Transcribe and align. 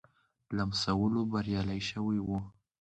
لمسولو 0.55 1.21
بریالی 1.31 1.81
شوی 1.89 2.19
وو. 2.21 2.37